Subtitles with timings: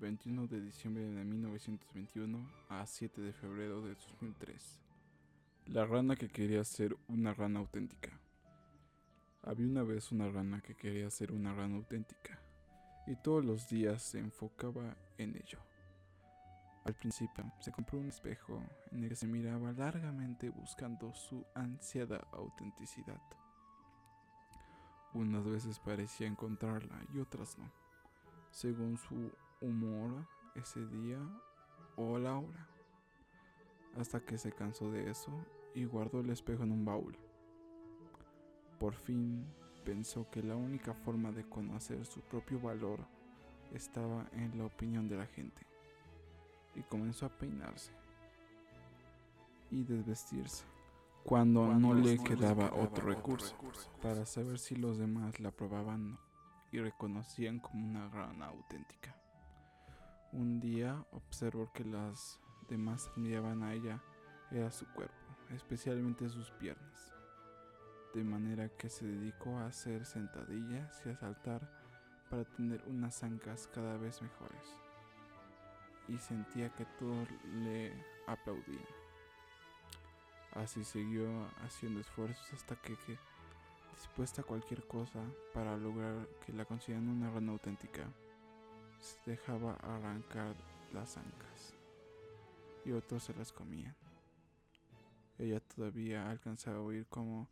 [0.00, 4.80] 21 de diciembre de 1921 a 7 de febrero de 2003.
[5.66, 8.18] La rana que quería ser una rana auténtica.
[9.42, 12.40] Había una vez una rana que quería ser una rana auténtica
[13.06, 15.58] y todos los días se enfocaba en ello.
[16.84, 22.26] Al principio se compró un espejo en el que se miraba largamente buscando su ansiada
[22.32, 23.20] autenticidad.
[25.12, 27.70] Unas veces parecía encontrarla y otras no,
[28.50, 31.18] según su humor ese día
[31.96, 32.68] o la hora,
[33.96, 35.32] hasta que se cansó de eso
[35.74, 37.16] y guardó el espejo en un baúl.
[38.78, 39.44] Por fin
[39.84, 43.00] pensó que la única forma de conocer su propio valor
[43.72, 45.66] estaba en la opinión de la gente
[46.74, 47.92] y comenzó a peinarse
[49.70, 50.64] y desvestirse
[51.24, 53.54] cuando, no, le, quedaba otro recurso,
[54.02, 56.18] para saber si los demás la aprobaban
[56.72, 59.14] y reconocían como una rana auténtica.
[60.32, 64.00] Un día observó que las demás admiraban a ella
[64.50, 65.14] era su cuerpo,
[65.50, 67.12] especialmente sus piernas,
[68.14, 71.68] de manera que se dedicó a hacer sentadillas y a saltar
[72.30, 74.76] para tener unas ancas cada vez mejores
[76.06, 77.28] y sentía que todos
[77.62, 77.92] le
[78.26, 78.86] aplaudían.
[80.52, 81.28] Así siguió
[81.64, 82.96] haciendo esfuerzos hasta que,
[83.94, 85.20] dispuesta a cualquier cosa
[85.52, 88.08] para lograr que la consideraran una rana auténtica,
[89.00, 90.54] se dejaba arrancar
[90.92, 91.74] las ancas
[92.84, 93.94] y otros se las comían.
[95.38, 97.48] Ella todavía alcanzaba a oír como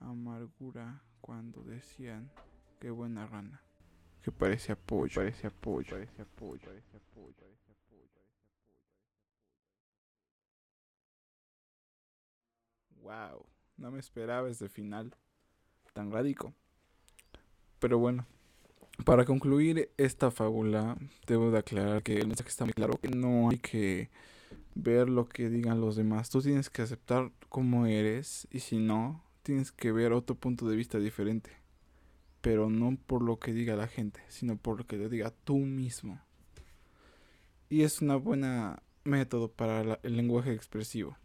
[0.00, 2.30] amargura cuando decían
[2.80, 3.60] qué buena rana,
[4.22, 7.28] que parecía pollo, parecía pollo, parecía pollo, parecía pollo.
[13.00, 13.46] Wow,
[13.76, 15.14] no me esperaba ese final
[15.92, 16.52] tan radico.
[17.78, 18.26] Pero bueno,
[19.04, 20.96] para concluir esta fábula,
[21.26, 24.10] debo de aclarar que el mensaje está muy claro, que no hay que
[24.74, 26.30] ver lo que digan los demás.
[26.30, 30.76] Tú tienes que aceptar cómo eres y si no, tienes que ver otro punto de
[30.76, 31.50] vista diferente.
[32.40, 35.56] Pero no por lo que diga la gente, sino por lo que te diga tú
[35.56, 36.20] mismo.
[37.68, 41.16] Y es una buena método para el lenguaje expresivo.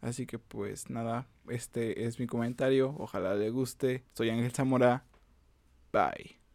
[0.00, 2.94] Así que pues nada, este es mi comentario.
[2.98, 4.04] Ojalá le guste.
[4.12, 5.04] Soy Ángel Zamora.
[5.92, 6.45] Bye.